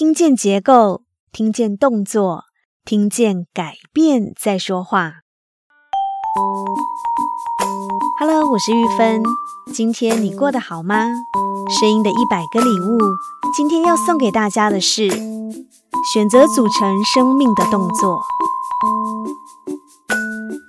[0.00, 2.44] 听见结构，听见动作，
[2.86, 5.16] 听见改变在说话。
[8.18, 9.22] Hello，我是玉芬。
[9.74, 11.04] 今天你过得好吗？
[11.78, 12.98] 声音的一百个礼物，
[13.54, 15.10] 今天要送给大家的是
[16.14, 18.22] 选择组成生命的动作。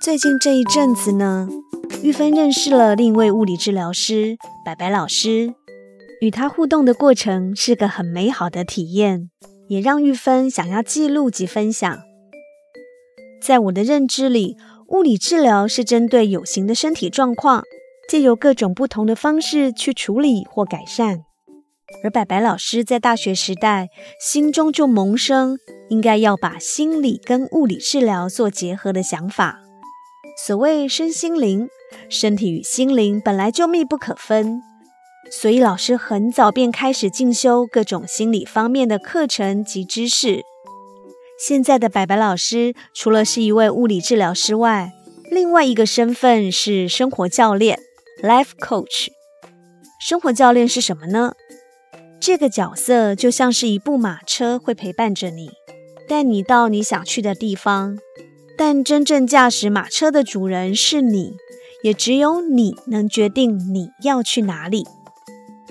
[0.02, 1.48] 最近这一阵子呢，
[2.02, 5.54] 玉芬认识了另一位物理治疗师白白老师，
[6.22, 9.28] 与他互动的过程是个很美好的体验，
[9.66, 11.98] 也让玉芬想要记录及分享。
[13.42, 14.56] 在我的认知里，
[14.90, 17.64] 物理治疗是针对有形的身体状况，
[18.08, 21.24] 借由各种不同的方式去处理或改善。
[22.04, 23.88] 而白白老师在大学时代，
[24.20, 29.58] 心中就萌生应该要把心理跟物理治疗做结合的想法。
[30.46, 31.68] 所谓身心灵，
[32.08, 34.62] 身体与心灵本来就密不可分，
[35.30, 40.42] 所以老师很早便开始进修各种心理方面的课程及知识。
[41.38, 44.92] 现在的白白老师，除了是一位物理治疗师外，
[45.30, 47.78] 另外一个身份是生活教练
[48.22, 49.08] （Life Coach）。
[50.06, 51.32] 生活教练是什么呢？
[52.20, 55.50] 这个角色就像是一部马车，会陪伴着你，
[56.08, 57.98] 带你到你想去的地方。
[58.56, 61.32] 但真正驾驶马车的主人是你，
[61.82, 64.86] 也只有你能决定你要去哪里。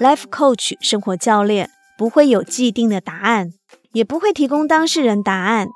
[0.02, 3.52] Life Coach 生活教练不会有既定的答案，
[3.94, 5.67] 也不会提供当事人答案，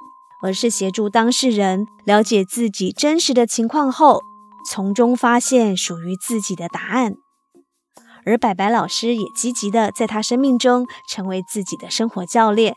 [0.41, 4.23] 而是协助当事人了解自己真实的情况后，
[4.67, 7.13] 从中发现属于自己的答案。
[8.25, 12.73] 而白白老师也积极的在他生命中成为自己的生活教练，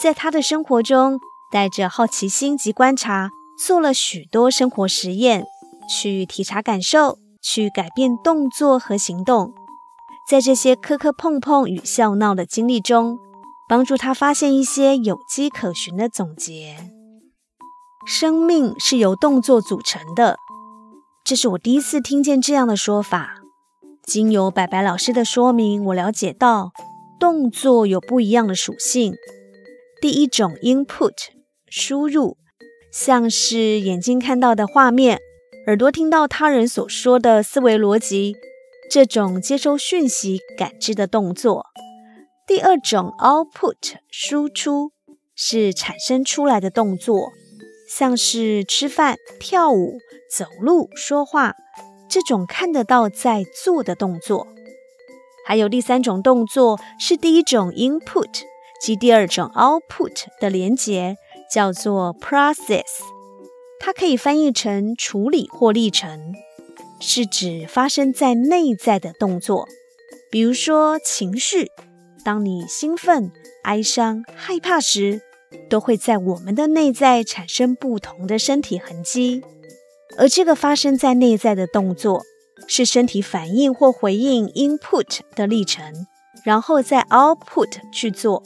[0.00, 1.18] 在他的生活中
[1.50, 3.30] 带着好奇心及观察。
[3.58, 5.44] 做了许多生活实验，
[5.90, 9.52] 去体察感受，去改变动作和行动。
[10.28, 13.16] 在这些磕磕碰碰与笑闹的经历中，
[13.68, 16.76] 帮助他发现一些有迹可循的总结。
[18.04, 20.36] 生命是由动作组成的，
[21.24, 23.34] 这是我第一次听见这样的说法。
[24.04, 26.72] 经由白白老师的说明，我了解到
[27.20, 29.14] 动作有不一样的属性。
[30.00, 31.12] 第一种 input
[31.70, 32.36] 输入。
[32.92, 35.20] 像是眼睛看到的画面，
[35.66, 38.34] 耳朵听到他人所说的思维逻辑，
[38.90, 41.66] 这种接收讯息、感知的动作。
[42.46, 44.92] 第二种 output 输出
[45.34, 47.32] 是产生出来的动作，
[47.88, 49.98] 像是吃饭、跳舞、
[50.30, 51.54] 走路、说话，
[52.08, 54.46] 这种看得到在做的动作。
[55.46, 58.42] 还有第三种动作是第一种 input
[58.80, 61.16] 及第二种 output 的连结。
[61.48, 62.82] 叫做 process，
[63.78, 66.34] 它可以翻译成处理或历程，
[67.00, 69.68] 是指发生在内在的动作。
[70.30, 71.70] 比如说情绪，
[72.24, 73.30] 当你兴奋、
[73.64, 75.22] 哀伤、害怕时，
[75.70, 79.42] 都会在我们的内在产生不同的身体痕迹。
[80.18, 82.22] 而这个发生在内在的动作，
[82.66, 85.92] 是身体反应或回应 input 的历程，
[86.44, 88.42] 然后再 output 去做。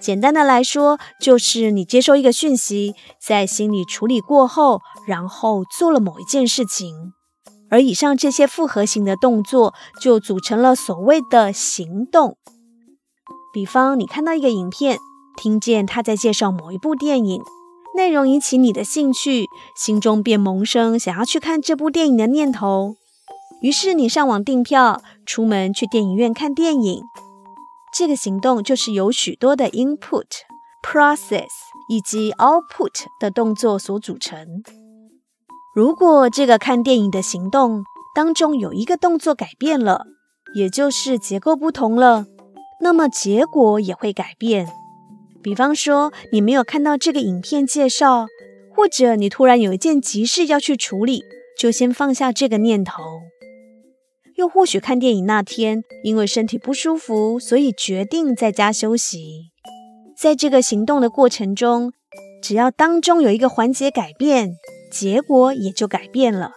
[0.00, 7.14] 简单的来说，就是你接收一个讯息，在心里处理过后，然后做了某一件事情，
[7.74, 12.38] 而以上这些复合型的动作，就组成了所谓的行动。
[13.52, 14.96] 比方，你看到一个影片，
[15.36, 17.42] 听见他在介绍某一部电影，
[17.96, 19.46] 内容引起你的兴趣，
[19.76, 22.94] 心中便萌生想要去看这部电影的念头，
[23.60, 27.02] 于是你上网订票，出门去电影院看电影。
[27.92, 30.26] 这个行动就是由许多的 input、
[30.80, 31.50] process
[31.88, 34.62] 以及 output 的动作所组成。
[35.74, 37.82] 如果这个看电影的行动
[38.14, 40.06] 当中有一个动作改变了，
[40.54, 42.26] 也就是结构不同了，
[42.80, 44.68] 那么结果也会改变。
[45.42, 48.26] 比方说，你没有看到这个影片介绍，
[48.72, 51.24] 或者你突然有一件急事要去处理，
[51.58, 53.02] 就先放下这个念头。
[54.36, 59.50] 又或许看电影那天，因为身体不舒服，所以决定在家休息。
[60.16, 61.92] 在这个行动的过程中，
[62.40, 64.56] 只要当中有一个环节改变，
[64.94, 66.52] 结果也就改变了。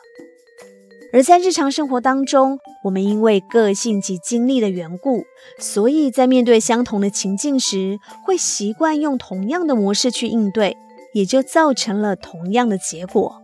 [1.13, 5.23] 而在日常生活当中，我们因为个性及经历的缘故，
[5.57, 10.77] 所以在面对相同的情境时，会习惯用同样的模式去应对，
[11.13, 13.41] 也就造成了同样的结果。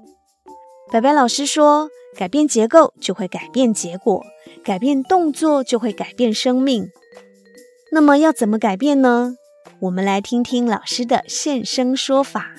[0.92, 4.24] 白白老师说，改变结构就会改变结果，
[4.64, 6.90] 改变动作就会改变生命。
[7.92, 9.36] 那么要怎么改变呢？
[9.80, 12.52] 我们来听听老师的现身说法。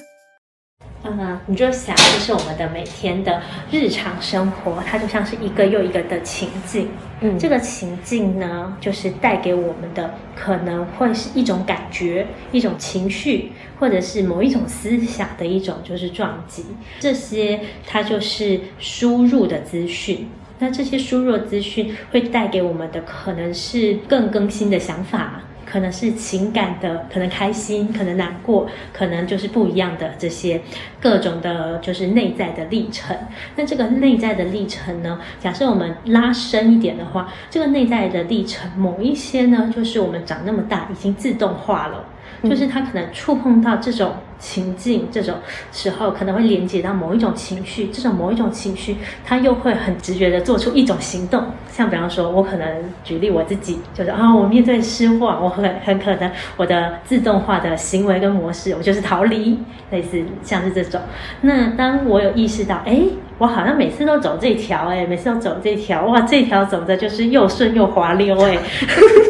[1.07, 6.89] 嗯，你就想，就是我们的每天的日常生活，它就像是一个又一个的情境。
[7.21, 16.65] 嗯，这个情境呢，就是带给我们的可能会是一种感觉、一种情绪，或者是某一种思想的一种就是撞击。
[17.01, 20.27] 这些它就是输入的资讯。
[20.59, 25.43] 那这些输入的资讯会带给我们的可能是更更新的想法。
[25.75, 30.63] 可能是情感的，可能开心，可能难过，可能就是不一样的这些
[31.01, 33.17] 各种的，就是内在的历程。
[33.57, 42.05] 那这个内在的历程呢，假设我们拉伸一点的话，这个内在的历程，某一些呢，就是我们长那么大已经自动化了，
[42.45, 44.15] 就是它可能触碰到这种。
[44.39, 45.35] 情境这种
[45.73, 51.45] 时候可能会连接到某一种情绪，这种某一种情绪，它又会很直觉的做出一种行动。
[51.71, 52.67] 像比方说，我可能
[53.03, 59.59] 举例我自己，就是啊，我面对失望，我很很可能我的自动化的行为跟模式，我就是逃离，
[59.91, 61.01] 类似像是这种。
[61.41, 63.03] 那当我有意识到，哎，
[63.39, 68.59] 我好像每次都走这条，哎，每次都走这条，哇，这条走的就是又顺又滑溜，哎，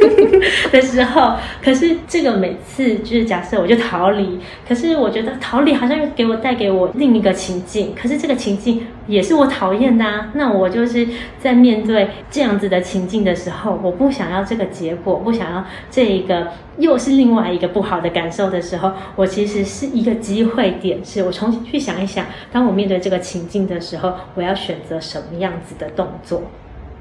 [0.73, 4.95] 的时候，可是这个每次就是假设我就逃离，可是。
[5.05, 10.31] 我觉得逃离好像又给我带给我另一个情境，可是这个情境也是我讨厌的啊。
[10.35, 11.07] 那我就是
[11.39, 16.49] 在面对这样子的情境的时候，我不想要这个结果，不想要这一个
[16.79, 26.43] 又是另外一个不好的感受的时候，我其实是一个机会点，是我重新去想一想，当我面对这个情境的时候，我要选择什么样子的动作，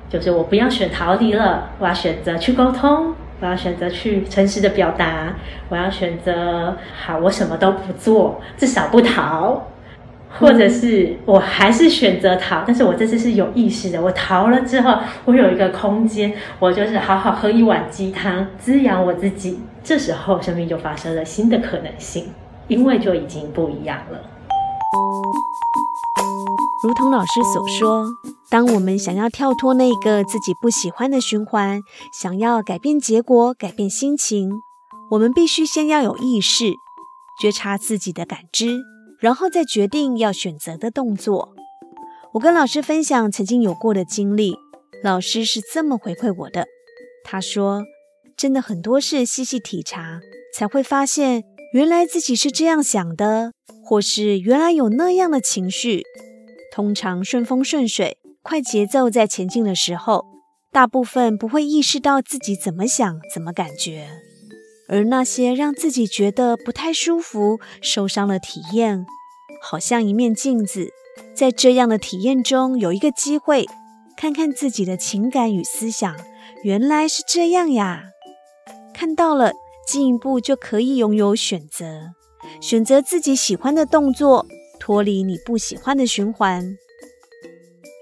[0.10, 3.14] 就是我不要选逃离了，我要选择去沟通。
[3.40, 5.34] 我要选择去诚实的表达，
[5.68, 9.62] 我要选择好，我什么都不做，至少不逃，
[10.40, 22.30] 或者是我还是选择逃，但是我这次是有意识的，我逃了之后，我有一个空间，我就是好好喝一碗鸡汤，滋养我自己，这时候生命就发生了新的可能性，
[22.68, 24.20] 因为就已经不一样了。
[26.84, 28.06] 如同老师所说。
[28.50, 31.82] 当我们想要跳脱那个自己不喜欢的循环，
[32.22, 34.62] 想要改变结果、改变心情，
[35.10, 36.66] 我们必须先要有意识，
[37.42, 38.68] 觉察自己的感知，
[39.24, 41.56] 然后再决定要选择的动作。
[42.34, 44.54] 我跟老师分享曾经有过的经历，
[45.02, 46.68] 老师是这么回馈我的：
[47.24, 47.86] 他说，
[48.36, 50.20] 真的很多事细细体察，
[50.54, 53.54] 才会发现原来自己是这样想的，
[53.86, 56.04] 或是原来有那样的情绪。
[56.74, 58.18] 通常顺风顺水。
[58.42, 60.26] 快节奏在前进的时候，
[60.70, 64.10] 大部分不会意识到自己怎么想、怎么感觉，
[64.88, 69.06] 而那些让自己觉得不太舒服、受伤的体验，
[69.62, 70.90] 好像一面镜子，
[71.36, 73.66] 在这样的体验中有一个机会，
[74.18, 76.16] 看看自己的情感与思想，
[76.64, 78.04] 原来是这样呀。
[78.94, 79.54] 看到了，
[79.88, 82.12] 进一步就可以拥有选择，
[82.62, 84.46] 选择自己喜欢的动作，
[84.80, 86.78] 脱离你不喜欢的循环。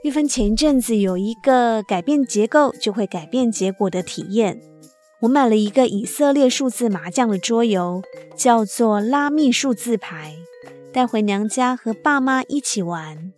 [0.04, 4.60] 玉芬前一阵子有一个改变结构就会改变结果的体验，
[5.22, 8.02] 我买了一个以色列数字麻将的桌游，
[8.36, 10.36] 叫做拉密数字牌，
[10.92, 13.32] 带回娘家和爸妈一起玩。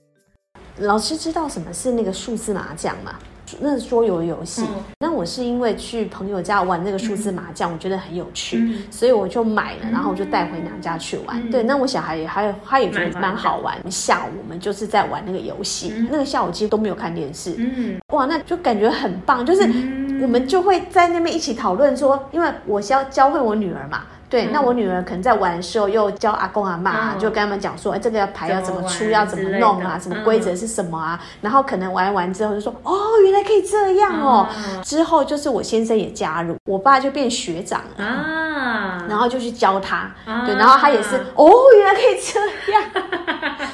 [0.77, 3.15] 老师知道什么是那个数字麻将吗？
[3.59, 4.63] 那是桌游游戏，
[4.99, 11.39] 那、嗯、我是因为去朋友家玩那个数字麻将，嗯、我觉得很有趣，嗯、所以我就买了，然后我就带回娘家去玩。
[11.39, 13.77] 嗯、对，那我小孩也还他也觉得蛮好玩。
[13.91, 17.53] 下午我们就是在玩那个游戏，嗯、那个下午其实都没有看电视。
[17.57, 19.67] 嗯，哇，那就感觉很棒，就是
[20.21, 24.01] 我们就会在那边一起讨论说，因为我是要教会我女儿嘛。
[24.29, 31.21] 对，那我女儿可能在玩的时候，又教阿公阿妈，就跟他们讲说，哎，这个牌要怎么出，要怎么弄啊，什么规则是什么啊？
[31.41, 34.47] 然后可能玩完之后就说，哦，原来可以这样哦。
[34.83, 38.03] 之后就是我先生也加入，我爸就变学长了。
[38.03, 40.11] 啊，然后就去教他，
[40.47, 42.83] 对，然后他也是，哦，原来可以这样，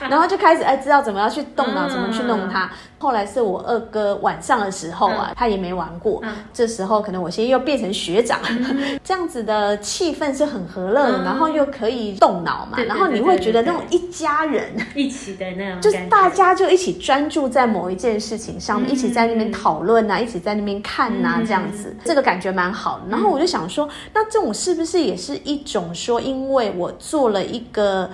[0.09, 2.69] 然后就开始哎，知道怎么样去动脑，怎么去弄它。
[2.97, 6.21] 后来是我二哥晚上的时候啊，他也没玩过，
[6.53, 8.41] 这时候可能我先又变成学长，
[9.05, 10.49] 这样子的气氛是。
[10.49, 23.05] 很和乐的，然后又可以动脑嘛，然后你会觉得那种一家人 一起的那种，就是大家就一起专注在某一件事情上面，一起在那边讨论啊，一起在那边看呐，这样子，这个感觉蛮好的。
[23.11, 28.09] 然后我就想说，那这种是不是也是一种说，因为我做了一个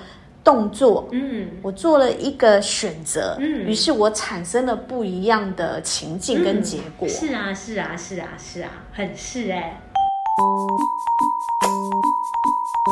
[0.46, 7.08] 动作，嗯，我做了一个选择，嗯，于是我产生了不一样的情境跟结果。
[7.10, 9.82] 是啊，是啊，是啊，是啊，很是哎。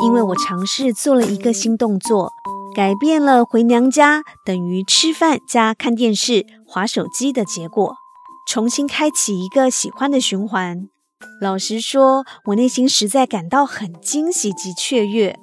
[0.02, 2.32] 因为我尝试做了一个新动作，
[2.74, 7.94] 改变了回娘家等于吃饭加看电视、划手机的结果，
[8.48, 10.88] 重新开启一个喜欢的循环。
[11.40, 15.38] 老实说，我内心实在感到很惊喜及雀跃。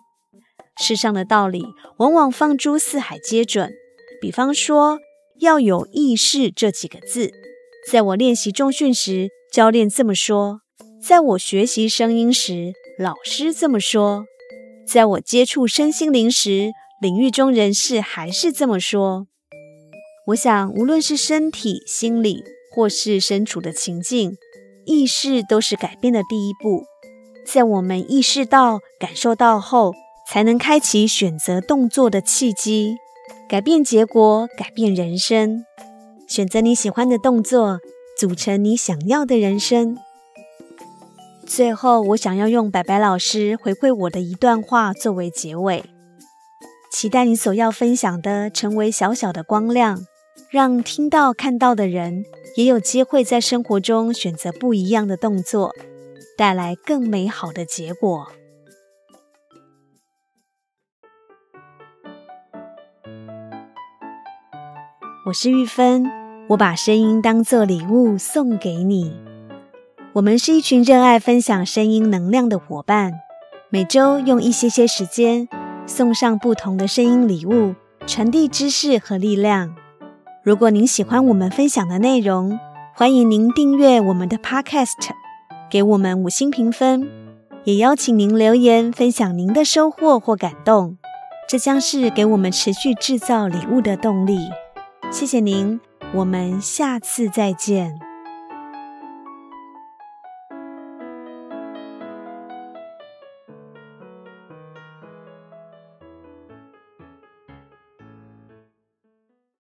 [0.80, 1.64] 世上的道理
[1.98, 3.72] 往往放诸四海皆准。
[4.22, 5.00] 比方说，
[5.40, 7.32] 要有意识这几个字，
[7.92, 10.60] 在我练习重训时，教练这么说；
[11.02, 14.26] 在我学习声音时，老师这么说；
[14.88, 19.26] 在我接触身心灵时，领域中人士还是这么说。
[20.28, 22.44] 我想，无论是身体、心理，
[22.76, 24.38] 或是身处的情境，
[24.86, 26.84] 意识都是改变的第一步。
[27.44, 29.94] 在我们意识到、感受到后，
[30.32, 32.96] 才能开启选择动作的契机，
[33.50, 35.66] 改变结果，改变人生。
[36.26, 37.82] 选择你喜欢的动作，
[38.18, 39.98] 组成你想要的人生。
[41.46, 45.84] 最后，我想要用白白老师回馈我的一段话作为结尾：
[46.90, 50.00] 期待你所要分享的成为小小的光亮。
[50.50, 52.24] 让听到、看到的人
[52.56, 55.76] 也有机会在生活中选择不一样的动作，
[56.38, 58.32] 带来更美好的结果。
[65.24, 66.12] 我是玉芬，
[66.48, 69.14] 我把声音当作礼物送给你。
[70.14, 73.14] 我们是一群热爱分享声音能量的伙伴，
[73.70, 75.48] 每周用一些些时间
[75.86, 77.76] 送上不同的声音礼物，
[78.08, 79.76] 传递知识和力量。
[80.44, 82.60] 如果您喜欢我们分享的内容，
[82.96, 85.12] 欢迎您订阅我们的 Podcast，
[85.70, 87.08] 给我们五星评分，
[87.66, 90.98] 也邀请您留言分享您的收获或感动，
[91.48, 94.50] 这将是给我们持续制造礼物的动力。
[95.12, 95.78] 谢谢您，
[96.16, 98.11] 我们下次再见。